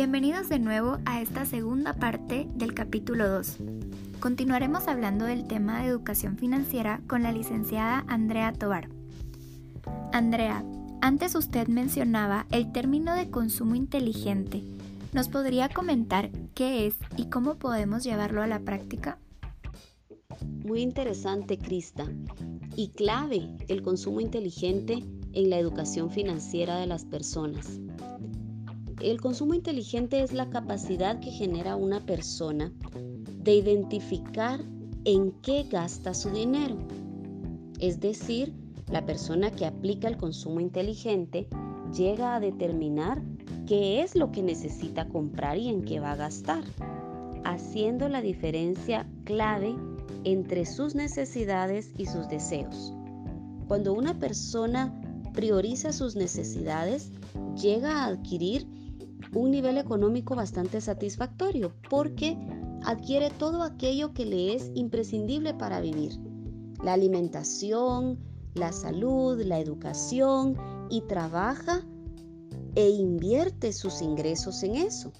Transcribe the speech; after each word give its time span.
Bienvenidos 0.00 0.48
de 0.48 0.58
nuevo 0.58 0.96
a 1.04 1.20
esta 1.20 1.44
segunda 1.44 1.92
parte 1.92 2.48
del 2.54 2.72
capítulo 2.72 3.28
2. 3.28 3.58
Continuaremos 4.18 4.88
hablando 4.88 5.26
del 5.26 5.46
tema 5.46 5.82
de 5.82 5.88
educación 5.88 6.38
financiera 6.38 7.02
con 7.06 7.22
la 7.22 7.32
licenciada 7.32 8.06
Andrea 8.08 8.54
Tobar. 8.54 8.88
Andrea, 10.14 10.64
antes 11.02 11.34
usted 11.34 11.68
mencionaba 11.68 12.46
el 12.50 12.72
término 12.72 13.14
de 13.14 13.28
consumo 13.28 13.74
inteligente. 13.74 14.62
¿Nos 15.12 15.28
podría 15.28 15.68
comentar 15.68 16.30
qué 16.54 16.86
es 16.86 16.94
y 17.18 17.26
cómo 17.26 17.56
podemos 17.56 18.02
llevarlo 18.02 18.40
a 18.40 18.46
la 18.46 18.60
práctica? 18.60 19.18
Muy 20.64 20.80
interesante, 20.80 21.58
Crista. 21.58 22.06
Y 22.74 22.88
clave 22.88 23.54
el 23.68 23.82
consumo 23.82 24.22
inteligente 24.22 25.04
en 25.34 25.50
la 25.50 25.58
educación 25.58 26.10
financiera 26.10 26.78
de 26.78 26.86
las 26.86 27.04
personas. 27.04 27.78
El 29.00 29.18
consumo 29.18 29.54
inteligente 29.54 30.22
es 30.22 30.34
la 30.34 30.50
capacidad 30.50 31.20
que 31.20 31.30
genera 31.30 31.74
una 31.74 32.00
persona 32.00 32.70
de 33.42 33.54
identificar 33.54 34.60
en 35.06 35.32
qué 35.40 35.64
gasta 35.70 36.12
su 36.12 36.28
dinero. 36.28 36.76
Es 37.78 37.98
decir, 37.98 38.52
la 38.90 39.06
persona 39.06 39.50
que 39.50 39.64
aplica 39.64 40.06
el 40.06 40.18
consumo 40.18 40.60
inteligente 40.60 41.48
llega 41.96 42.34
a 42.34 42.40
determinar 42.40 43.22
qué 43.66 44.02
es 44.02 44.16
lo 44.16 44.32
que 44.32 44.42
necesita 44.42 45.08
comprar 45.08 45.56
y 45.56 45.68
en 45.68 45.82
qué 45.82 45.98
va 45.98 46.12
a 46.12 46.16
gastar, 46.16 46.64
haciendo 47.44 48.06
la 48.10 48.20
diferencia 48.20 49.08
clave 49.24 49.74
entre 50.24 50.66
sus 50.66 50.94
necesidades 50.94 51.90
y 51.96 52.04
sus 52.04 52.28
deseos. 52.28 52.92
Cuando 53.66 53.94
una 53.94 54.18
persona 54.18 54.92
prioriza 55.32 55.92
sus 55.94 56.16
necesidades, 56.16 57.12
llega 57.56 58.02
a 58.02 58.06
adquirir 58.06 58.66
un 59.34 59.50
nivel 59.50 59.78
económico 59.78 60.34
bastante 60.34 60.80
satisfactorio 60.80 61.72
porque 61.88 62.36
adquiere 62.84 63.30
todo 63.30 63.62
aquello 63.62 64.12
que 64.12 64.26
le 64.26 64.54
es 64.54 64.70
imprescindible 64.74 65.54
para 65.54 65.80
vivir. 65.80 66.12
La 66.82 66.94
alimentación, 66.94 68.18
la 68.54 68.72
salud, 68.72 69.40
la 69.42 69.58
educación 69.60 70.56
y 70.90 71.02
trabaja 71.02 71.84
e 72.74 72.88
invierte 72.88 73.72
sus 73.72 74.02
ingresos 74.02 74.62
en 74.62 74.76
eso. 74.76 75.12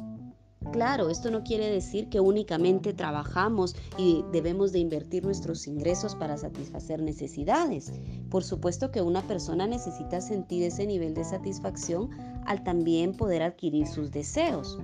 Claro, 0.73 1.09
esto 1.09 1.31
no 1.31 1.43
quiere 1.43 1.69
decir 1.71 2.09
que 2.09 2.21
únicamente 2.21 2.93
trabajamos 2.93 3.75
y 3.99 4.25
debemos 4.31 4.71
de 4.73 4.79
invertir 4.79 5.25
nuestros 5.25 5.67
ingresos 5.67 6.15
para 6.15 6.37
satisfacer 6.37 7.03
necesidades. 7.03 7.93
Por 8.31 8.45
supuesto 8.45 8.93
que 8.93 9.03
una 9.03 9.23
persona 9.23 9.67
necesita 9.67 10.21
sentir 10.21 10.63
ese 10.63 10.87
nivel 10.87 11.15
de 11.15 11.25
satisfacción 11.25 12.11
al 12.47 12.63
también 12.65 13.17
poder 13.17 13.43
adquirir 13.43 13.87
sus 13.87 14.11
deseos. 14.11 14.79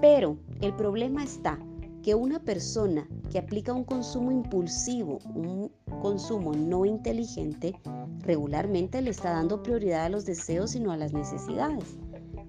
Pero 0.00 0.38
el 0.60 0.74
problema 0.74 1.24
está 1.24 1.58
que 2.02 2.14
una 2.14 2.38
persona 2.38 3.08
que 3.30 3.38
aplica 3.38 3.72
un 3.72 3.84
consumo 3.84 4.30
impulsivo, 4.30 5.18
un 5.34 5.72
consumo 6.00 6.52
no 6.52 6.84
inteligente, 6.84 7.80
regularmente 8.20 9.02
le 9.02 9.10
está 9.10 9.30
dando 9.30 9.62
prioridad 9.62 10.04
a 10.04 10.08
los 10.08 10.24
deseos 10.24 10.74
y 10.74 10.80
no 10.80 10.92
a 10.92 10.96
las 10.96 11.12
necesidades. 11.12 11.96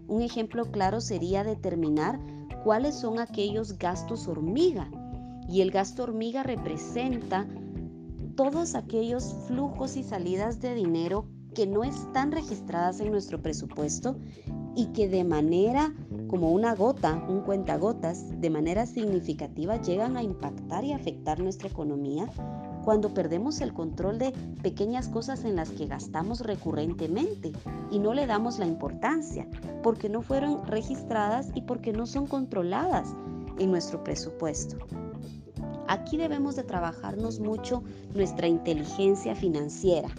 Un 0.08 0.22
ejemplo 0.22 0.72
claro 0.72 1.02
sería 1.02 1.44
determinar 1.44 2.20
cuáles 2.64 2.96
son 2.96 3.20
aquellos 3.20 3.78
gastos 3.78 4.28
hormiga. 4.28 4.90
Y 5.50 5.62
el 5.62 5.72
gasto 5.72 6.04
hormiga 6.04 6.44
representa 6.44 7.48
todos 8.36 8.76
aquellos 8.76 9.34
flujos 9.48 9.98
y 9.98 10.04
salidas 10.04 10.60
de 10.60 10.76
dinero 10.76 11.26
que 11.58 11.66
no 11.66 11.84
están 11.84 12.32
registradas 12.32 13.00
en 13.00 13.10
nuestro 13.10 13.42
presupuesto 13.42 14.16
y 14.76 14.86
que 14.94 15.10
de 15.10 15.24
manera 15.24 15.92
como 16.28 16.52
una 16.52 16.76
gota, 16.76 17.16
un 17.28 17.42
cuentagotas, 17.42 18.40
de 18.40 18.52
manera 18.52 18.86
significativa 18.86 19.82
llegan 19.82 20.18
a 20.18 20.22
impactar 20.22 20.86
y 20.86 20.94
afectar 20.94 21.40
nuestra 21.40 21.68
economía 21.68 22.28
cuando 22.84 23.12
perdemos 23.12 23.60
el 23.62 23.74
control 23.74 24.20
de 24.20 24.34
pequeñas 24.62 25.08
cosas 25.08 25.46
en 25.46 25.56
las 25.56 25.72
que 25.72 25.88
gastamos 25.88 26.42
recurrentemente 26.42 27.54
y 27.90 27.98
no 27.98 28.14
le 28.14 28.28
damos 28.28 28.60
la 28.60 28.68
importancia, 28.68 29.48
porque 29.82 30.10
no 30.10 30.22
fueron 30.22 30.64
registradas 30.68 31.50
y 31.56 31.62
porque 31.62 31.92
no 31.92 32.06
son 32.06 32.28
controladas 32.28 33.16
en 33.58 33.72
nuestro 33.72 34.04
presupuesto. 34.04 34.78
Aquí 35.88 36.18
debemos 36.18 36.56
de 36.56 36.66
trabajarnos 36.66 37.40
mucho 37.40 37.82
nuestra 38.14 38.46
inteligencia 38.46 39.34
financiera 39.34 40.10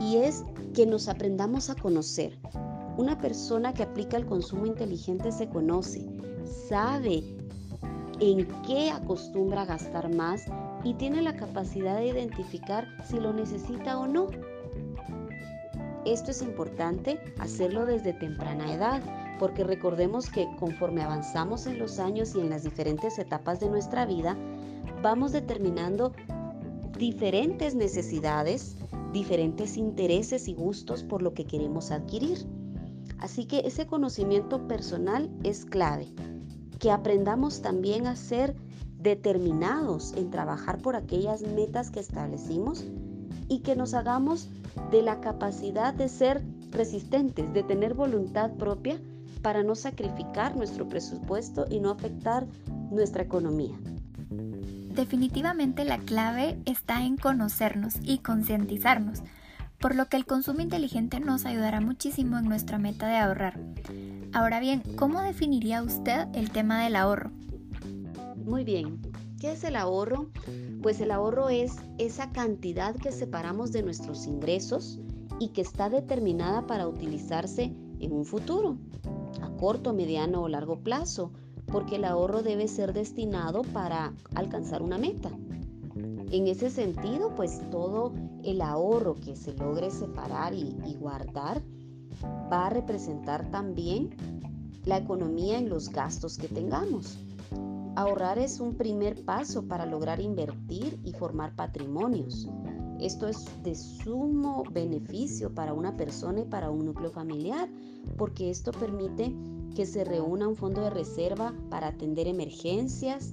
y 0.00 0.16
es 0.16 0.44
que 0.74 0.86
nos 0.86 1.08
aprendamos 1.08 1.70
a 1.70 1.76
conocer. 1.76 2.36
Una 2.96 3.18
persona 3.18 3.72
que 3.72 3.84
aplica 3.84 4.16
el 4.16 4.26
consumo 4.26 4.66
inteligente 4.66 5.32
se 5.32 5.48
conoce, 5.48 6.04
sabe 6.68 7.22
en 8.20 8.46
qué 8.66 8.90
acostumbra 8.90 9.64
gastar 9.64 10.12
más 10.14 10.44
y 10.84 10.94
tiene 10.94 11.22
la 11.22 11.36
capacidad 11.36 11.96
de 11.96 12.08
identificar 12.08 12.86
si 13.08 13.18
lo 13.18 13.32
necesita 13.32 13.98
o 13.98 14.06
no. 14.06 14.28
Esto 16.04 16.32
es 16.32 16.42
importante 16.42 17.18
hacerlo 17.38 17.86
desde 17.86 18.12
temprana 18.12 18.74
edad, 18.74 19.02
porque 19.38 19.64
recordemos 19.64 20.28
que 20.28 20.46
conforme 20.58 21.02
avanzamos 21.02 21.66
en 21.66 21.78
los 21.78 21.98
años 21.98 22.34
y 22.34 22.40
en 22.40 22.50
las 22.50 22.64
diferentes 22.64 23.18
etapas 23.18 23.58
de 23.60 23.70
nuestra 23.70 24.04
vida, 24.04 24.36
vamos 25.02 25.32
determinando 25.32 26.12
diferentes 26.98 27.74
necesidades, 27.74 28.76
diferentes 29.14 29.78
intereses 29.78 30.48
y 30.48 30.54
gustos 30.54 31.04
por 31.04 31.22
lo 31.22 31.32
que 31.32 31.46
queremos 31.46 31.90
adquirir. 31.92 32.46
Así 33.18 33.46
que 33.46 33.60
ese 33.60 33.86
conocimiento 33.86 34.66
personal 34.68 35.30
es 35.44 35.64
clave. 35.64 36.12
Que 36.78 36.90
aprendamos 36.90 37.62
también 37.62 38.06
a 38.06 38.16
ser 38.16 38.54
determinados 38.98 40.12
en 40.14 40.30
trabajar 40.30 40.82
por 40.82 40.96
aquellas 40.96 41.42
metas 41.42 41.90
que 41.90 42.00
establecimos 42.00 42.84
y 43.48 43.60
que 43.60 43.76
nos 43.76 43.94
hagamos 43.94 44.48
de 44.90 45.02
la 45.02 45.20
capacidad 45.20 45.94
de 45.94 46.08
ser 46.08 46.42
resistentes, 46.72 47.52
de 47.54 47.62
tener 47.62 47.94
voluntad 47.94 48.50
propia 48.54 49.00
para 49.42 49.62
no 49.62 49.76
sacrificar 49.76 50.56
nuestro 50.56 50.88
presupuesto 50.88 51.66
y 51.70 51.78
no 51.78 51.90
afectar 51.90 52.46
nuestra 52.90 53.22
economía. 53.22 53.78
Definitivamente 54.94 55.84
la 55.84 55.98
clave 55.98 56.56
está 56.66 57.04
en 57.04 57.16
conocernos 57.16 57.96
y 58.02 58.18
concientizarnos, 58.18 59.22
por 59.80 59.96
lo 59.96 60.06
que 60.06 60.16
el 60.16 60.24
consumo 60.24 60.60
inteligente 60.60 61.18
nos 61.18 61.46
ayudará 61.46 61.80
muchísimo 61.80 62.38
en 62.38 62.44
nuestra 62.44 62.78
meta 62.78 63.08
de 63.08 63.16
ahorrar. 63.16 63.58
Ahora 64.32 64.60
bien, 64.60 64.82
¿cómo 64.96 65.20
definiría 65.20 65.82
usted 65.82 66.28
el 66.34 66.50
tema 66.50 66.84
del 66.84 66.94
ahorro? 66.94 67.32
Muy 68.36 68.62
bien. 68.62 69.00
¿Qué 69.40 69.52
es 69.52 69.64
el 69.64 69.74
ahorro? 69.74 70.30
Pues 70.80 71.00
el 71.00 71.10
ahorro 71.10 71.48
es 71.48 71.72
esa 71.98 72.30
cantidad 72.30 72.94
que 72.94 73.10
separamos 73.10 73.72
de 73.72 73.82
nuestros 73.82 74.26
ingresos 74.26 75.00
y 75.40 75.48
que 75.48 75.60
está 75.60 75.90
determinada 75.90 76.68
para 76.68 76.86
utilizarse 76.86 77.74
en 77.98 78.12
un 78.12 78.24
futuro, 78.24 78.78
a 79.42 79.50
corto, 79.56 79.92
mediano 79.92 80.42
o 80.42 80.48
largo 80.48 80.78
plazo, 80.78 81.32
porque 81.74 81.96
el 81.96 82.04
ahorro 82.04 82.44
debe 82.44 82.68
ser 82.68 82.92
destinado 82.92 83.62
para 83.62 84.12
alcanzar 84.36 84.80
una 84.80 84.96
meta. 84.96 85.28
En 86.30 86.46
ese 86.46 86.70
sentido, 86.70 87.34
pues 87.34 87.68
todo 87.72 88.14
el 88.44 88.60
ahorro 88.60 89.16
que 89.16 89.34
se 89.34 89.54
logre 89.54 89.90
separar 89.90 90.54
y, 90.54 90.76
y 90.86 90.94
guardar 90.94 91.60
va 92.22 92.68
a 92.68 92.70
representar 92.70 93.50
también 93.50 94.10
la 94.84 94.98
economía 94.98 95.58
en 95.58 95.68
los 95.68 95.88
gastos 95.88 96.38
que 96.38 96.46
tengamos. 96.46 97.18
Ahorrar 97.96 98.38
es 98.38 98.60
un 98.60 98.76
primer 98.76 99.24
paso 99.24 99.66
para 99.66 99.84
lograr 99.84 100.20
invertir 100.20 101.00
y 101.02 101.12
formar 101.12 101.56
patrimonios. 101.56 102.48
Esto 103.00 103.26
es 103.26 103.46
de 103.64 103.74
sumo 103.74 104.62
beneficio 104.70 105.52
para 105.52 105.74
una 105.74 105.96
persona 105.96 106.42
y 106.42 106.44
para 106.44 106.70
un 106.70 106.86
núcleo 106.86 107.10
familiar, 107.10 107.68
porque 108.16 108.48
esto 108.48 108.70
permite 108.70 109.34
que 109.74 109.86
se 109.86 110.04
reúna 110.04 110.48
un 110.48 110.56
fondo 110.56 110.80
de 110.80 110.90
reserva 110.90 111.54
para 111.70 111.88
atender 111.88 112.26
emergencias, 112.28 113.32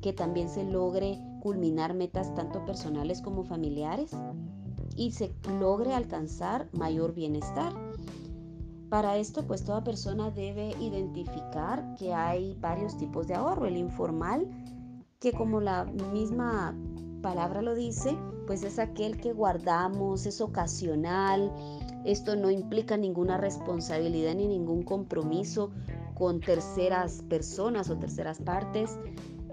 que 0.00 0.12
también 0.12 0.48
se 0.48 0.64
logre 0.64 1.18
culminar 1.40 1.94
metas 1.94 2.34
tanto 2.34 2.64
personales 2.64 3.20
como 3.20 3.44
familiares 3.44 4.12
y 4.96 5.12
se 5.12 5.34
logre 5.58 5.94
alcanzar 5.94 6.68
mayor 6.72 7.14
bienestar. 7.14 7.72
Para 8.88 9.16
esto, 9.18 9.46
pues 9.46 9.64
toda 9.64 9.84
persona 9.84 10.30
debe 10.30 10.74
identificar 10.80 11.94
que 11.96 12.12
hay 12.12 12.56
varios 12.60 12.96
tipos 12.96 13.28
de 13.28 13.34
ahorro. 13.34 13.66
El 13.66 13.76
informal, 13.76 14.48
que 15.20 15.32
como 15.32 15.60
la 15.60 15.84
misma 15.84 16.74
palabra 17.20 17.62
lo 17.62 17.74
dice, 17.74 18.16
pues 18.46 18.62
es 18.62 18.78
aquel 18.78 19.18
que 19.18 19.32
guardamos, 19.32 20.26
es 20.26 20.40
ocasional. 20.40 21.52
Esto 22.04 22.36
no 22.36 22.50
implica 22.50 22.96
ninguna 22.96 23.36
responsabilidad 23.36 24.34
ni 24.34 24.46
ningún 24.46 24.82
compromiso 24.82 25.70
con 26.14 26.40
terceras 26.40 27.22
personas 27.28 27.90
o 27.90 27.96
terceras 27.96 28.40
partes. 28.40 28.98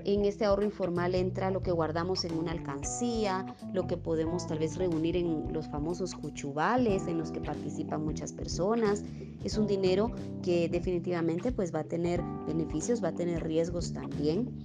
En 0.03 0.23
este 0.23 0.45
ahorro 0.45 0.63
informal 0.63 1.15
entra 1.15 1.51
lo 1.51 1.61
que 1.61 1.71
guardamos 1.71 2.23
en 2.23 2.37
una 2.37 2.51
alcancía, 2.51 3.45
lo 3.73 3.87
que 3.87 3.97
podemos 3.97 4.47
tal 4.47 4.59
vez 4.59 4.77
reunir 4.77 5.17
en 5.17 5.51
los 5.51 5.67
famosos 5.67 6.15
cuchubales 6.15 7.07
en 7.07 7.17
los 7.17 7.31
que 7.31 7.41
participan 7.41 8.05
muchas 8.05 8.31
personas. 8.31 9.03
Es 9.43 9.57
un 9.57 9.67
dinero 9.67 10.11
que 10.41 10.69
definitivamente 10.69 11.51
pues 11.51 11.75
va 11.75 11.81
a 11.81 11.83
tener 11.83 12.21
beneficios, 12.45 13.03
va 13.03 13.09
a 13.09 13.15
tener 13.15 13.43
riesgos 13.43 13.91
también 13.91 14.63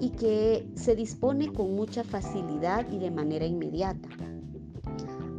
y 0.00 0.10
que 0.10 0.68
se 0.74 0.94
dispone 0.94 1.52
con 1.52 1.74
mucha 1.74 2.04
facilidad 2.04 2.90
y 2.90 2.98
de 2.98 3.10
manera 3.10 3.46
inmediata. 3.46 4.08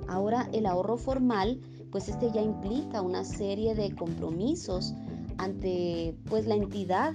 Ahora 0.07 0.49
el 0.53 0.65
ahorro 0.65 0.97
formal 0.97 1.59
pues 1.91 2.09
este 2.09 2.31
ya 2.31 2.41
implica 2.41 3.01
una 3.01 3.23
serie 3.23 3.75
de 3.75 3.93
compromisos 3.95 4.93
ante 5.37 6.15
pues 6.25 6.45
la 6.47 6.55
entidad 6.55 7.13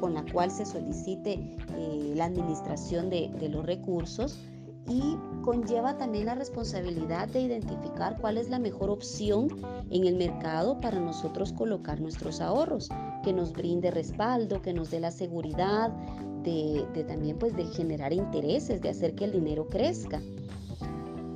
con 0.00 0.14
la 0.14 0.24
cual 0.32 0.50
se 0.50 0.64
solicite 0.66 1.56
eh, 1.76 2.12
la 2.16 2.24
administración 2.26 3.10
de, 3.10 3.30
de 3.38 3.48
los 3.48 3.64
recursos 3.64 4.38
y 4.88 5.16
conlleva 5.50 5.98
también 5.98 6.26
la 6.26 6.36
responsabilidad 6.36 7.26
de 7.26 7.40
identificar 7.40 8.16
cuál 8.20 8.38
es 8.38 8.48
la 8.48 8.60
mejor 8.60 8.88
opción 8.88 9.48
en 9.90 10.06
el 10.06 10.14
mercado 10.14 10.80
para 10.80 11.00
nosotros 11.00 11.52
colocar 11.52 12.00
nuestros 12.00 12.40
ahorros, 12.40 12.88
que 13.24 13.32
nos 13.32 13.52
brinde 13.52 13.90
respaldo, 13.90 14.62
que 14.62 14.72
nos 14.72 14.92
dé 14.92 15.00
la 15.00 15.10
seguridad 15.10 15.90
de, 16.44 16.86
también 17.08 17.36
pues 17.36 17.56
de 17.56 17.64
generar 17.64 18.12
intereses, 18.12 18.80
de 18.80 18.90
hacer 18.90 19.16
que 19.16 19.24
el 19.24 19.32
dinero 19.32 19.66
crezca. 19.66 20.22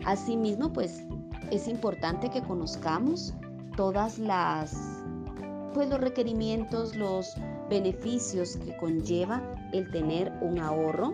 Asimismo, 0.04 0.72
pues 0.72 1.02
es 1.50 1.66
importante 1.66 2.30
que 2.30 2.40
conozcamos 2.40 3.34
todas 3.76 4.20
las 4.20 4.76
pues 5.74 5.88
los 5.88 6.00
requerimientos, 6.00 6.94
los 6.94 7.34
beneficios 7.68 8.58
que 8.58 8.76
conlleva 8.76 9.42
el 9.72 9.90
tener 9.90 10.32
un 10.40 10.60
ahorro 10.60 11.12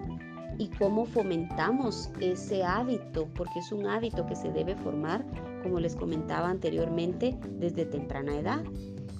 y 0.60 0.68
cómo 0.68 1.06
fomentamos 1.06 2.10
ese 2.20 2.62
hábito, 2.64 3.26
porque 3.34 3.60
es 3.60 3.72
un 3.72 3.86
hábito 3.86 4.26
que 4.26 4.36
se 4.36 4.52
debe 4.52 4.76
formar, 4.76 5.24
como 5.62 5.80
les 5.80 5.96
comentaba 5.96 6.50
anteriormente, 6.50 7.38
desde 7.58 7.86
temprana 7.86 8.38
edad. 8.38 8.62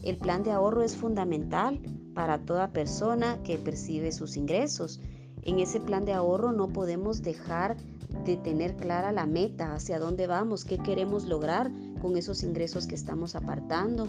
El 0.02 0.18
plan 0.18 0.42
de 0.42 0.50
ahorro 0.50 0.82
es 0.82 0.94
fundamental 0.94 1.80
para 2.12 2.44
toda 2.44 2.74
persona 2.74 3.42
que 3.42 3.56
percibe 3.56 4.12
sus 4.12 4.36
ingresos. 4.36 5.00
En 5.40 5.60
ese 5.60 5.80
plan 5.80 6.04
de 6.04 6.12
ahorro 6.12 6.52
no 6.52 6.68
podemos 6.68 7.22
dejar 7.22 7.78
de 8.26 8.36
tener 8.36 8.76
clara 8.76 9.10
la 9.10 9.24
meta, 9.24 9.72
hacia 9.72 9.98
dónde 9.98 10.26
vamos, 10.26 10.66
qué 10.66 10.76
queremos 10.76 11.24
lograr 11.24 11.70
con 12.02 12.18
esos 12.18 12.42
ingresos 12.42 12.86
que 12.86 12.96
estamos 12.96 13.34
apartando, 13.34 14.06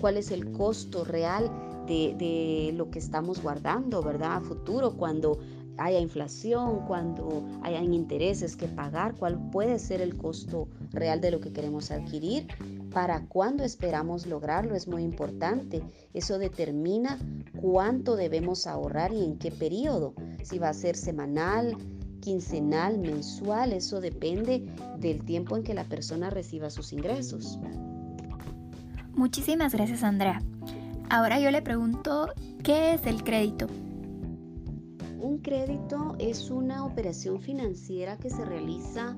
cuál 0.00 0.16
es 0.16 0.32
el 0.32 0.50
costo 0.50 1.04
real 1.04 1.52
de, 1.86 2.72
lo 2.74 2.90
que 2.90 2.98
estamos 2.98 3.40
guardando, 3.40 4.02
¿verdad? 4.02 4.38
A 4.38 4.40
futuro, 4.40 4.96
cuando 4.96 5.38
haya 5.76 5.98
inflación, 5.98 6.86
cuando 6.86 7.44
hayan 7.62 7.92
intereses 7.92 8.56
que 8.56 8.66
pagar, 8.66 9.14
cuál 9.14 9.38
puede 9.50 9.78
ser 9.78 10.00
el 10.00 10.16
costo 10.16 10.68
real 10.92 11.20
de 11.20 11.30
lo 11.30 11.40
que 11.40 11.52
queremos 11.52 11.90
adquirir, 11.90 12.46
para 12.92 13.26
cuándo 13.26 13.64
esperamos 13.64 14.26
lograrlo, 14.26 14.74
es 14.76 14.86
muy 14.86 15.02
importante. 15.02 15.82
Eso 16.12 16.38
determina 16.38 17.18
cuánto 17.60 18.16
debemos 18.16 18.66
ahorrar 18.66 19.12
y 19.12 19.24
en 19.24 19.38
qué 19.38 19.50
periodo, 19.50 20.14
si 20.42 20.58
va 20.58 20.68
a 20.68 20.74
ser 20.74 20.96
semanal, 20.96 21.76
quincenal, 22.20 22.98
mensual, 22.98 23.72
eso 23.72 24.00
depende 24.00 24.66
del 24.98 25.24
tiempo 25.24 25.56
en 25.56 25.62
que 25.62 25.74
la 25.74 25.84
persona 25.84 26.30
reciba 26.30 26.70
sus 26.70 26.92
ingresos. 26.92 27.58
Muchísimas 29.14 29.74
gracias 29.74 30.02
Andrea. 30.02 30.40
Ahora 31.10 31.38
yo 31.38 31.50
le 31.50 31.62
pregunto, 31.62 32.32
¿qué 32.62 32.94
es 32.94 33.06
el 33.06 33.22
crédito? 33.22 33.66
Un 35.24 35.38
crédito 35.38 36.16
es 36.18 36.50
una 36.50 36.84
operación 36.84 37.40
financiera 37.40 38.18
que 38.18 38.28
se 38.28 38.44
realiza 38.44 39.16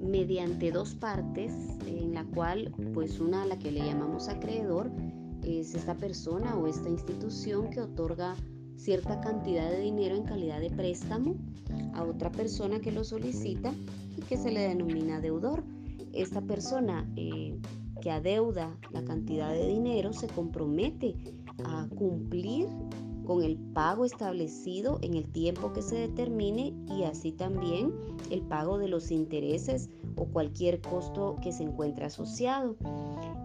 mediante 0.00 0.72
dos 0.72 0.94
partes, 0.94 1.52
en 1.86 2.14
la 2.14 2.24
cual 2.24 2.72
pues 2.94 3.20
una 3.20 3.42
a 3.42 3.46
la 3.46 3.58
que 3.58 3.70
le 3.70 3.84
llamamos 3.84 4.30
acreedor 4.30 4.90
es 5.42 5.74
esta 5.74 5.96
persona 5.96 6.56
o 6.56 6.66
esta 6.66 6.88
institución 6.88 7.68
que 7.68 7.82
otorga 7.82 8.36
cierta 8.76 9.20
cantidad 9.20 9.68
de 9.70 9.80
dinero 9.80 10.16
en 10.16 10.24
calidad 10.24 10.60
de 10.60 10.70
préstamo 10.70 11.34
a 11.92 12.04
otra 12.04 12.32
persona 12.32 12.80
que 12.80 12.90
lo 12.90 13.04
solicita 13.04 13.70
y 14.16 14.22
que 14.22 14.38
se 14.38 14.50
le 14.50 14.60
denomina 14.60 15.20
deudor. 15.20 15.62
Esta 16.14 16.40
persona 16.40 17.06
eh, 17.16 17.60
que 18.00 18.10
adeuda 18.10 18.78
la 18.92 19.04
cantidad 19.04 19.52
de 19.52 19.68
dinero 19.68 20.14
se 20.14 20.26
compromete 20.26 21.14
a 21.66 21.86
cumplir 21.94 22.66
con 23.24 23.42
el 23.42 23.56
pago 23.56 24.04
establecido 24.04 24.98
en 25.02 25.14
el 25.14 25.30
tiempo 25.30 25.72
que 25.72 25.82
se 25.82 25.96
determine 25.96 26.74
y 26.86 27.04
así 27.04 27.32
también 27.32 27.92
el 28.30 28.42
pago 28.42 28.78
de 28.78 28.88
los 28.88 29.10
intereses 29.10 29.88
o 30.16 30.26
cualquier 30.26 30.80
costo 30.80 31.36
que 31.42 31.52
se 31.52 31.64
encuentre 31.64 32.04
asociado. 32.04 32.76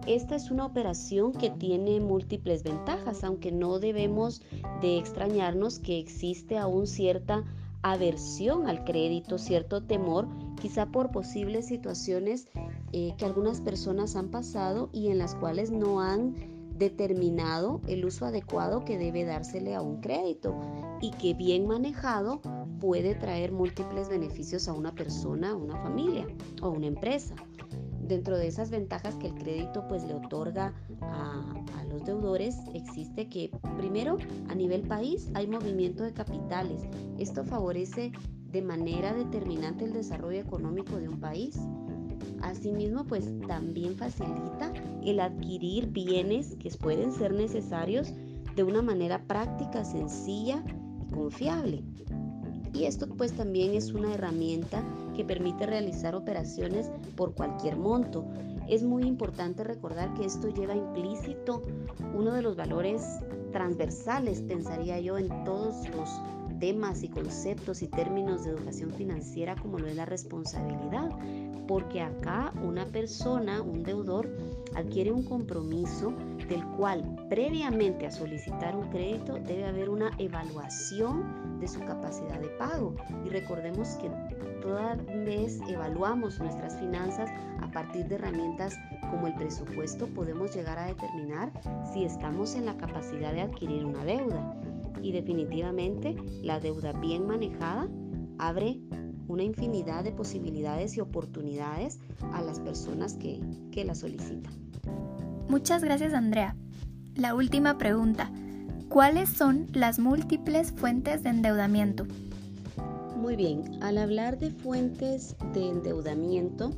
Esta 0.06 0.36
es 0.36 0.50
una 0.50 0.66
operación 0.66 1.32
que 1.32 1.50
tiene 1.50 2.00
múltiples 2.00 2.62
ventajas, 2.62 3.22
aunque 3.22 3.52
no 3.52 3.78
debemos 3.78 4.42
de 4.80 4.98
extrañarnos 4.98 5.78
que 5.78 5.98
existe 5.98 6.56
aún 6.56 6.86
cierta 6.86 7.44
aversión 7.82 8.66
al 8.66 8.84
crédito, 8.84 9.38
cierto 9.38 9.82
temor, 9.82 10.28
quizá 10.60 10.86
por 10.86 11.10
posibles 11.10 11.66
situaciones 11.66 12.48
eh, 12.92 13.14
que 13.16 13.24
algunas 13.24 13.60
personas 13.60 14.16
han 14.16 14.30
pasado 14.30 14.90
y 14.92 15.08
en 15.08 15.18
las 15.18 15.34
cuales 15.34 15.70
no 15.70 16.00
han 16.00 16.59
determinado 16.80 17.80
el 17.86 18.04
uso 18.04 18.24
adecuado 18.24 18.84
que 18.84 18.98
debe 18.98 19.24
dársele 19.24 19.76
a 19.76 19.82
un 19.82 20.00
crédito 20.00 20.58
y 21.00 21.12
que 21.12 21.34
bien 21.34 21.66
manejado 21.68 22.40
puede 22.80 23.14
traer 23.14 23.52
múltiples 23.52 24.08
beneficios 24.08 24.66
a 24.66 24.72
una 24.72 24.92
persona, 24.92 25.50
a 25.50 25.56
una 25.56 25.76
familia 25.76 26.26
o 26.62 26.66
a 26.66 26.70
una 26.70 26.86
empresa. 26.86 27.36
Dentro 28.00 28.36
de 28.36 28.48
esas 28.48 28.70
ventajas 28.70 29.14
que 29.16 29.28
el 29.28 29.34
crédito 29.34 29.86
pues 29.86 30.02
le 30.04 30.14
otorga 30.14 30.74
a, 31.02 31.54
a 31.78 31.84
los 31.84 32.04
deudores 32.04 32.56
existe 32.74 33.28
que 33.28 33.50
primero 33.76 34.16
a 34.48 34.54
nivel 34.54 34.82
país 34.82 35.30
hay 35.34 35.46
movimiento 35.46 36.02
de 36.02 36.12
capitales. 36.12 36.82
Esto 37.18 37.44
favorece 37.44 38.10
de 38.50 38.62
manera 38.62 39.14
determinante 39.14 39.84
el 39.84 39.92
desarrollo 39.92 40.40
económico 40.40 40.96
de 40.96 41.08
un 41.08 41.20
país. 41.20 41.60
Asimismo, 42.42 43.04
pues 43.04 43.30
también 43.46 43.96
facilita 43.96 44.72
el 45.04 45.20
adquirir 45.20 45.88
bienes 45.88 46.56
que 46.56 46.70
pueden 46.70 47.12
ser 47.12 47.32
necesarios 47.32 48.12
de 48.56 48.64
una 48.64 48.82
manera 48.82 49.22
práctica, 49.26 49.84
sencilla 49.84 50.62
y 51.00 51.12
confiable. 51.12 51.82
Y 52.72 52.84
esto 52.84 53.08
pues 53.08 53.32
también 53.32 53.74
es 53.74 53.92
una 53.92 54.14
herramienta 54.14 54.84
que 55.16 55.24
permite 55.24 55.66
realizar 55.66 56.14
operaciones 56.14 56.90
por 57.16 57.34
cualquier 57.34 57.76
monto. 57.76 58.24
Es 58.68 58.82
muy 58.84 59.04
importante 59.04 59.64
recordar 59.64 60.14
que 60.14 60.24
esto 60.24 60.48
lleva 60.48 60.76
implícito 60.76 61.62
uno 62.14 62.32
de 62.32 62.42
los 62.42 62.56
valores 62.56 63.02
transversales, 63.50 64.42
pensaría 64.42 65.00
yo, 65.00 65.18
en 65.18 65.28
todos 65.44 65.88
los 65.96 66.08
temas 66.60 67.02
y 67.02 67.08
conceptos 67.08 67.82
y 67.82 67.88
términos 67.88 68.44
de 68.44 68.50
educación 68.50 68.90
financiera 68.90 69.56
como 69.56 69.78
lo 69.78 69.88
es 69.88 69.96
la 69.96 70.04
responsabilidad, 70.04 71.10
porque 71.70 72.02
acá 72.02 72.52
una 72.64 72.84
persona, 72.84 73.62
un 73.62 73.84
deudor, 73.84 74.28
adquiere 74.74 75.12
un 75.12 75.22
compromiso 75.22 76.12
del 76.48 76.66
cual 76.76 77.04
previamente 77.28 78.06
a 78.06 78.10
solicitar 78.10 78.74
un 78.74 78.90
crédito 78.90 79.34
debe 79.34 79.66
haber 79.66 79.88
una 79.88 80.10
evaluación 80.18 81.60
de 81.60 81.68
su 81.68 81.78
capacidad 81.78 82.40
de 82.40 82.48
pago. 82.58 82.96
Y 83.24 83.28
recordemos 83.28 83.90
que 84.00 84.10
toda 84.60 84.96
vez 84.96 85.60
evaluamos 85.68 86.40
nuestras 86.40 86.76
finanzas 86.80 87.30
a 87.60 87.70
partir 87.70 88.08
de 88.08 88.16
herramientas 88.16 88.74
como 89.08 89.28
el 89.28 89.34
presupuesto, 89.36 90.08
podemos 90.08 90.52
llegar 90.52 90.76
a 90.76 90.86
determinar 90.86 91.52
si 91.92 92.02
estamos 92.02 92.56
en 92.56 92.66
la 92.66 92.76
capacidad 92.78 93.32
de 93.32 93.42
adquirir 93.42 93.84
una 93.84 94.04
deuda 94.04 94.56
y 95.00 95.12
definitivamente 95.12 96.16
la 96.42 96.58
deuda 96.58 96.92
bien 96.94 97.28
manejada 97.28 97.88
abre 98.38 98.80
una 99.30 99.44
infinidad 99.44 100.04
de 100.04 100.12
posibilidades 100.12 100.96
y 100.96 101.00
oportunidades 101.00 101.98
a 102.32 102.42
las 102.42 102.58
personas 102.58 103.14
que, 103.14 103.40
que 103.70 103.84
la 103.84 103.94
solicitan. 103.94 104.52
Muchas 105.48 105.82
gracias 105.84 106.12
Andrea. 106.12 106.56
La 107.14 107.34
última 107.34 107.78
pregunta. 107.78 108.30
¿Cuáles 108.88 109.28
son 109.28 109.68
las 109.72 110.00
múltiples 110.00 110.72
fuentes 110.72 111.22
de 111.22 111.30
endeudamiento? 111.30 112.06
Muy 113.16 113.36
bien, 113.36 113.82
al 113.82 113.98
hablar 113.98 114.38
de 114.38 114.50
fuentes 114.50 115.36
de 115.52 115.68
endeudamiento, 115.68 116.72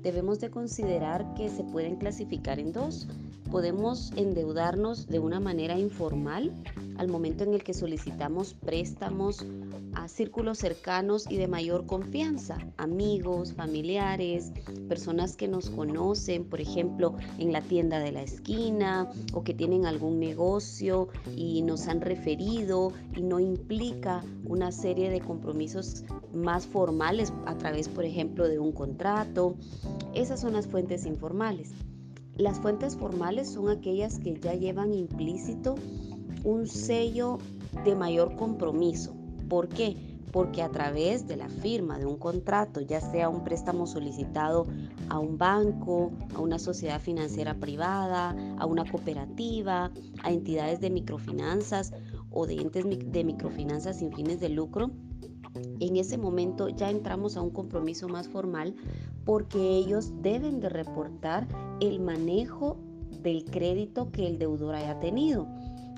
debemos 0.00 0.40
de 0.40 0.50
considerar 0.50 1.34
que 1.34 1.50
se 1.50 1.64
pueden 1.64 1.96
clasificar 1.96 2.58
en 2.58 2.72
dos. 2.72 3.06
Podemos 3.50 4.12
endeudarnos 4.16 5.06
de 5.08 5.18
una 5.18 5.40
manera 5.40 5.78
informal 5.78 6.52
al 6.96 7.08
momento 7.08 7.44
en 7.44 7.52
el 7.52 7.62
que 7.62 7.74
solicitamos 7.74 8.54
préstamos 8.54 9.44
círculos 10.08 10.58
cercanos 10.58 11.30
y 11.30 11.36
de 11.36 11.48
mayor 11.48 11.86
confianza, 11.86 12.58
amigos, 12.76 13.52
familiares, 13.52 14.52
personas 14.88 15.36
que 15.36 15.48
nos 15.48 15.70
conocen, 15.70 16.44
por 16.44 16.60
ejemplo, 16.60 17.16
en 17.38 17.52
la 17.52 17.60
tienda 17.60 17.98
de 17.98 18.12
la 18.12 18.22
esquina 18.22 19.10
o 19.32 19.44
que 19.44 19.54
tienen 19.54 19.86
algún 19.86 20.18
negocio 20.18 21.08
y 21.36 21.62
nos 21.62 21.88
han 21.88 22.00
referido 22.00 22.92
y 23.16 23.22
no 23.22 23.40
implica 23.40 24.24
una 24.44 24.72
serie 24.72 25.10
de 25.10 25.20
compromisos 25.20 26.04
más 26.34 26.66
formales 26.66 27.32
a 27.46 27.56
través, 27.56 27.88
por 27.88 28.04
ejemplo, 28.04 28.48
de 28.48 28.58
un 28.58 28.72
contrato. 28.72 29.56
Esas 30.14 30.40
son 30.40 30.54
las 30.54 30.66
fuentes 30.66 31.06
informales. 31.06 31.72
Las 32.36 32.60
fuentes 32.60 32.96
formales 32.96 33.50
son 33.50 33.68
aquellas 33.68 34.20
que 34.20 34.38
ya 34.38 34.54
llevan 34.54 34.94
implícito 34.94 35.74
un 36.44 36.68
sello 36.68 37.38
de 37.84 37.96
mayor 37.96 38.36
compromiso. 38.36 39.17
¿Por 39.48 39.68
qué? 39.68 39.96
Porque 40.32 40.62
a 40.62 40.70
través 40.70 41.26
de 41.26 41.36
la 41.36 41.48
firma 41.48 41.98
de 41.98 42.06
un 42.06 42.18
contrato, 42.18 42.80
ya 42.80 43.00
sea 43.00 43.28
un 43.28 43.44
préstamo 43.44 43.86
solicitado 43.86 44.66
a 45.08 45.18
un 45.18 45.38
banco, 45.38 46.12
a 46.34 46.40
una 46.40 46.58
sociedad 46.58 47.00
financiera 47.00 47.54
privada, 47.54 48.36
a 48.58 48.66
una 48.66 48.84
cooperativa, 48.84 49.90
a 50.22 50.30
entidades 50.30 50.80
de 50.80 50.90
microfinanzas 50.90 51.92
o 52.30 52.46
de 52.46 52.54
entes 52.54 52.84
de 52.84 53.24
microfinanzas 53.24 53.98
sin 53.98 54.12
fines 54.12 54.38
de 54.38 54.50
lucro, 54.50 54.90
en 55.80 55.96
ese 55.96 56.18
momento 56.18 56.68
ya 56.68 56.90
entramos 56.90 57.36
a 57.36 57.42
un 57.42 57.50
compromiso 57.50 58.08
más 58.08 58.28
formal 58.28 58.74
porque 59.24 59.58
ellos 59.76 60.12
deben 60.22 60.60
de 60.60 60.68
reportar 60.68 61.46
el 61.80 62.00
manejo 62.00 62.76
del 63.22 63.44
crédito 63.44 64.10
que 64.10 64.26
el 64.26 64.38
deudor 64.38 64.74
haya 64.74 64.98
tenido. 65.00 65.46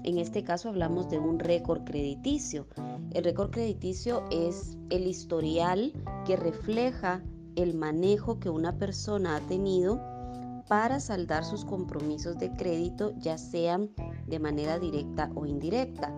En 0.02 0.18
este 0.18 0.42
caso 0.42 0.70
hablamos 0.70 1.10
de 1.10 1.18
un 1.18 1.38
récord 1.38 1.84
crediticio. 1.84 2.66
El 3.12 3.24
récord 3.24 3.50
crediticio 3.50 4.24
es 4.30 4.78
el 4.88 5.06
historial 5.06 5.92
que 6.24 6.36
refleja 6.36 7.22
el 7.56 7.74
manejo 7.74 8.38
que 8.38 8.48
una 8.48 8.78
persona 8.78 9.36
ha 9.36 9.40
tenido 9.40 10.00
para 10.68 11.00
saldar 11.00 11.44
sus 11.44 11.64
compromisos 11.64 12.38
de 12.38 12.52
crédito, 12.52 13.12
ya 13.18 13.36
sean 13.36 13.90
de 14.26 14.38
manera 14.38 14.78
directa 14.78 15.30
o 15.34 15.44
indirecta. 15.44 16.16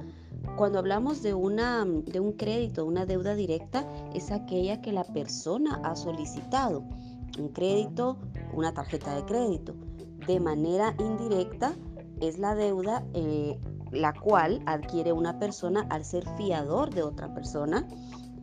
Cuando 0.56 0.78
hablamos 0.78 1.22
de, 1.22 1.34
una, 1.34 1.84
de 1.84 2.20
un 2.20 2.32
crédito, 2.32 2.84
una 2.84 3.06
deuda 3.06 3.34
directa, 3.34 3.86
es 4.14 4.30
aquella 4.30 4.80
que 4.80 4.92
la 4.92 5.04
persona 5.04 5.80
ha 5.82 5.96
solicitado. 5.96 6.84
Un 7.38 7.48
crédito, 7.48 8.18
una 8.52 8.74
tarjeta 8.74 9.16
de 9.16 9.24
crédito. 9.24 9.74
De 10.26 10.38
manera 10.38 10.94
indirecta 10.98 11.74
es 12.22 12.38
la 12.38 12.54
deuda 12.54 13.04
eh, 13.12 13.58
la 13.90 14.14
cual 14.14 14.62
adquiere 14.66 15.12
una 15.12 15.38
persona 15.38 15.86
al 15.90 16.04
ser 16.04 16.26
fiador 16.36 16.94
de 16.94 17.02
otra 17.02 17.34
persona. 17.34 17.86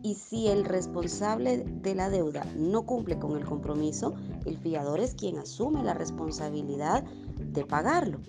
Y 0.02 0.14
si 0.14 0.48
el 0.48 0.64
responsable 0.64 1.64
de 1.64 1.94
la 1.94 2.08
deuda 2.08 2.46
no 2.56 2.86
cumple 2.86 3.18
con 3.18 3.36
el 3.36 3.44
compromiso, 3.44 4.14
el 4.46 4.56
fiador 4.56 5.00
es 5.00 5.14
quien 5.14 5.38
asume 5.38 5.82
la 5.82 5.94
responsabilidad 5.94 7.04
de 7.38 7.64
pagarlo. 7.64 8.20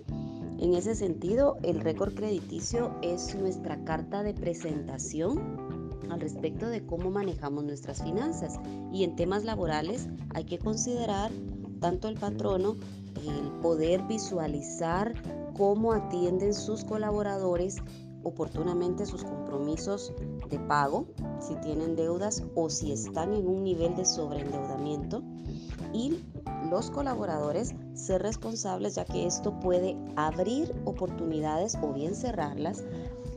En 0.60 0.74
ese 0.74 0.96
sentido, 0.96 1.58
el 1.64 1.80
récord 1.80 2.14
crediticio 2.14 2.94
es 3.02 3.36
nuestra 3.36 3.84
carta 3.84 4.22
de 4.22 4.34
presentación 4.34 5.92
al 6.10 6.20
respecto 6.20 6.68
de 6.68 6.86
cómo 6.86 7.10
manejamos 7.10 7.64
nuestras 7.64 8.04
finanzas. 8.04 8.60
Y 8.92 9.04
en 9.04 9.16
temas 9.16 9.44
laborales 9.44 10.10
hay 10.34 10.44
que 10.44 10.60
considerar 10.60 11.32
tanto 11.80 12.10
el 12.10 12.16
patrono, 12.16 12.76
el 13.16 13.52
poder 13.62 14.04
visualizar 14.04 15.14
cómo 15.58 15.94
atienden 15.94 16.54
sus 16.54 16.84
colaboradores 16.84 17.78
oportunamente 18.24 19.06
sus 19.06 19.24
compromisos 19.24 20.14
de 20.50 20.60
pago, 20.60 21.08
si 21.40 21.56
tienen 21.56 21.96
deudas 21.96 22.44
o 22.56 22.70
si 22.70 22.92
están 22.92 23.34
en 23.34 23.48
un 23.48 23.64
nivel 23.64 23.96
de 23.96 24.06
sobreendeudamiento. 24.06 25.24
Y 25.94 26.20
los 26.70 26.92
colaboradores 26.92 27.74
ser 27.94 28.22
responsables 28.22 28.96
ya 28.96 29.06
que 29.06 29.26
esto 29.26 29.60
puede 29.60 29.98
abrir 30.16 30.74
oportunidades 30.86 31.78
o 31.82 31.94
bien 31.94 32.16
cerrarlas 32.16 32.84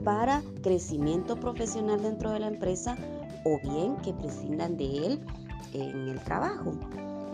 para 0.04 0.42
crecimiento 0.62 1.36
profesional 1.36 2.02
dentro 2.02 2.30
de 2.30 2.40
la 2.40 2.48
empresa 2.48 2.96
o 3.44 3.58
bien 3.60 3.96
que 3.96 4.12
prescindan 4.12 4.76
de 4.76 5.06
él 5.06 5.20
en 5.72 6.08
el 6.08 6.22
trabajo. 6.22 6.72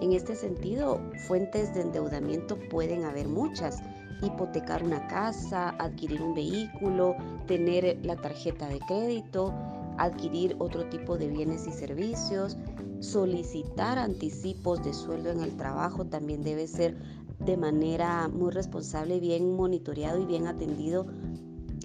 En 0.00 0.12
este 0.12 0.34
sentido, 0.34 1.00
fuentes 1.26 1.74
de 1.74 1.82
endeudamiento 1.82 2.58
pueden 2.70 3.04
haber 3.04 3.28
muchas. 3.28 3.82
Hipotecar 4.22 4.82
una 4.82 5.06
casa, 5.08 5.70
adquirir 5.78 6.22
un 6.22 6.34
vehículo, 6.34 7.14
tener 7.46 7.98
la 8.02 8.16
tarjeta 8.16 8.68
de 8.68 8.78
crédito, 8.80 9.54
adquirir 9.98 10.56
otro 10.58 10.88
tipo 10.88 11.18
de 11.18 11.28
bienes 11.28 11.66
y 11.66 11.72
servicios, 11.72 12.56
solicitar 13.00 13.98
anticipos 13.98 14.82
de 14.82 14.94
sueldo 14.94 15.30
en 15.30 15.40
el 15.40 15.56
trabajo 15.56 16.06
también 16.06 16.42
debe 16.42 16.66
ser 16.66 16.96
de 17.38 17.56
manera 17.56 18.28
muy 18.28 18.50
responsable, 18.50 19.20
bien 19.20 19.54
monitoreado 19.54 20.20
y 20.20 20.26
bien 20.26 20.46
atendido 20.46 21.06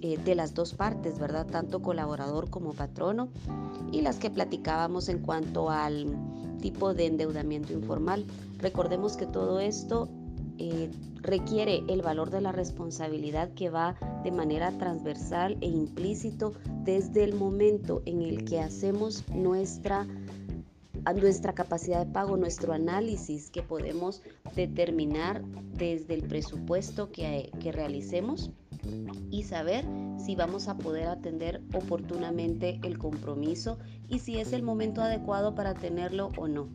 eh, 0.02 0.18
de 0.18 0.36
las 0.36 0.54
dos 0.54 0.74
partes, 0.74 1.20
¿verdad? 1.20 1.48
Tanto 1.48 1.82
colaborador 1.82 2.50
como 2.50 2.74
patrono. 2.74 3.30
Y 3.92 4.02
las 4.02 4.18
que 4.18 4.30
platicábamos 4.30 5.10
en 5.10 5.20
cuanto 5.20 5.70
al 5.70 6.16
tipo 6.62 6.94
de 6.94 7.06
endeudamiento 7.06 7.74
informal. 7.74 8.26
Recordemos 8.58 9.18
que 9.18 9.26
todo 9.26 9.60
esto 9.60 10.10
eh, 10.58 10.90
requiere 11.22 11.84
el 11.88 12.02
valor 12.02 12.30
de 12.30 12.42
la 12.42 12.52
responsabilidad 12.52 13.54
que 13.54 13.70
va 13.70 13.96
de 14.24 14.32
manera 14.32 14.72
transversal 14.78 15.58
e 15.62 15.68
implícito 15.68 16.54
desde 16.84 17.24
el 17.24 17.36
momento 17.36 18.02
en 18.06 18.22
el 18.22 18.46
que 18.46 18.62
hacemos 18.62 19.24
nuestra 19.30 20.08
nuestra 21.14 21.54
capacidad 21.54 22.04
de 22.04 22.12
pago, 22.12 22.36
nuestro 22.36 22.74
análisis 22.74 23.52
que 23.52 23.62
podemos 23.62 24.24
determinar 24.56 25.44
desde 25.78 26.16
el 26.16 26.24
presupuesto 26.24 27.12
que, 27.12 27.52
que 27.60 27.72
realicemos 27.72 28.50
y 29.32 29.44
saber 29.44 29.86
si 30.18 30.36
vamos 30.36 30.68
a 30.68 30.78
poder 30.78 31.08
atender 31.08 31.62
oportunamente 31.74 32.80
el 32.84 32.98
compromiso 32.98 33.78
y 34.08 34.20
si 34.20 34.38
es 34.38 34.54
el 34.54 34.64
momento 34.64 35.02
adecuado 35.02 35.56
para 35.56 35.74
tenerlo 35.74 36.32
o 36.38 36.48
no. 36.48 36.70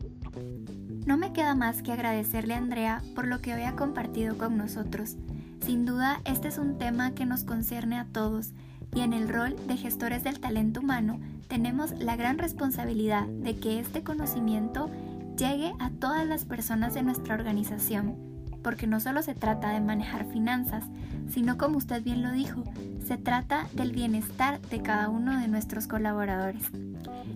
No 1.05 1.17
me 1.17 1.33
queda 1.33 1.55
más 1.55 1.81
que 1.81 1.91
agradecerle 1.91 2.53
a 2.53 2.59
Andrea 2.59 3.01
por 3.15 3.27
lo 3.27 3.41
que 3.41 3.53
hoy 3.53 3.63
ha 3.63 3.75
compartido 3.75 4.37
con 4.37 4.57
nosotros. 4.57 5.17
Sin 5.65 5.85
duda, 5.85 6.21
este 6.25 6.47
es 6.47 6.57
un 6.57 6.77
tema 6.77 7.13
que 7.13 7.25
nos 7.25 7.43
concierne 7.43 7.97
a 7.99 8.05
todos 8.05 8.53
y 8.93 9.01
en 9.01 9.13
el 9.13 9.29
rol 9.29 9.55
de 9.67 9.77
gestores 9.77 10.23
del 10.23 10.39
talento 10.39 10.81
humano 10.81 11.19
tenemos 11.47 11.91
la 11.99 12.15
gran 12.15 12.37
responsabilidad 12.37 13.25
de 13.25 13.57
que 13.57 13.79
este 13.79 14.03
conocimiento 14.03 14.89
llegue 15.37 15.73
a 15.79 15.89
todas 15.89 16.25
las 16.27 16.45
personas 16.45 16.93
de 16.93 17.03
nuestra 17.03 17.35
organización, 17.35 18.15
porque 18.63 18.87
no 18.87 18.99
solo 18.99 19.21
se 19.21 19.35
trata 19.35 19.69
de 19.69 19.81
manejar 19.81 20.25
finanzas, 20.25 20.85
sino 21.29 21.57
como 21.57 21.77
usted 21.77 22.03
bien 22.03 22.21
lo 22.21 22.31
dijo, 22.31 22.63
se 23.05 23.17
trata 23.17 23.67
del 23.73 23.91
bienestar 23.91 24.61
de 24.61 24.81
cada 24.81 25.09
uno 25.09 25.39
de 25.39 25.47
nuestros 25.47 25.87
colaboradores. 25.87 26.63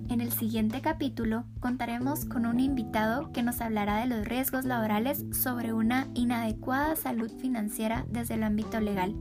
En 0.10 0.22
el 0.22 0.32
siguiente 0.32 0.82
capítulo 0.82 1.46
contaremos 1.60 2.26
con 2.26 2.46
un 2.46 2.60
invitado 2.60 3.32
que 3.32 3.44
nos 3.44 3.62
hablará 3.62 3.98
de 3.98 4.08
los 4.08 4.26
riesgos 4.26 4.66
laborales 4.66 5.26
sobre 5.32 5.74
una 5.74 6.08
inadecuada 6.14 6.96
salud 6.96 7.32
financiera 7.40 8.06
desde 8.10 8.36
el 8.36 8.44
ámbito 8.44 8.80
legal. 8.80 9.16